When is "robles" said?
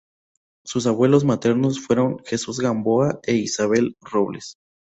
4.01-4.57